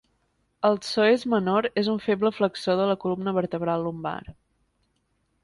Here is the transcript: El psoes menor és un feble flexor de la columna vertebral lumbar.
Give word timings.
El 0.69 0.77
psoes 0.85 1.25
menor 1.33 1.67
és 1.81 1.89
un 1.93 1.99
feble 2.07 2.33
flexor 2.39 2.81
de 2.81 2.89
la 2.93 2.97
columna 3.05 3.35
vertebral 3.37 3.87
lumbar. 3.91 4.17